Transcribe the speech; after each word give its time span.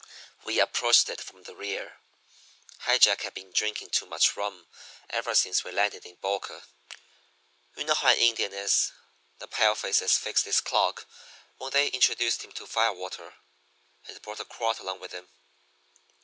We 0.43 0.59
approached 0.59 1.09
it 1.09 1.21
from 1.21 1.43
the 1.43 1.53
rear. 1.55 1.99
"High 2.79 2.97
Jack 2.97 3.21
had 3.21 3.35
been 3.35 3.51
drinking 3.51 3.91
too 3.91 4.07
much 4.07 4.35
rum 4.35 4.65
ever 5.11 5.35
since 5.35 5.63
we 5.63 5.71
landed 5.71 6.07
in 6.07 6.15
Boca. 6.15 6.63
You 7.75 7.83
know 7.83 7.93
how 7.93 8.07
an 8.09 8.17
Indian 8.17 8.51
is 8.51 8.93
the 9.37 9.47
palefaces 9.47 10.17
fixed 10.17 10.45
his 10.45 10.59
clock 10.59 11.05
when 11.57 11.69
they 11.69 11.89
introduced 11.89 12.43
him 12.43 12.51
to 12.53 12.65
firewater. 12.65 13.35
He'd 14.07 14.23
brought 14.23 14.39
a 14.39 14.45
quart 14.45 14.79
along 14.79 15.01
with 15.01 15.11
him. 15.11 15.29